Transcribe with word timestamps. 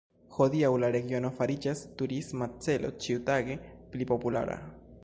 Hodiaŭ 0.35 0.71
la 0.83 0.87
regiono 0.95 1.31
fariĝas 1.41 1.83
turisma 2.01 2.49
celo 2.65 2.93
ĉiutage 3.05 3.61
pli 3.95 4.11
populara. 4.15 4.61